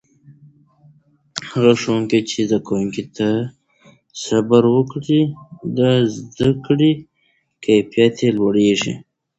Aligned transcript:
هغه 1.51 1.73
ښوونکي 1.81 2.19
چې 2.29 2.39
زده 2.49 2.59
کوونکو 2.67 3.03
ته 3.17 3.29
صبر 4.25 4.63
وکړي، 4.75 5.21
د 5.77 5.79
زده 6.15 6.49
کړې 6.65 6.91
کیفیت 7.65 8.15
لوړوي. 8.37 8.93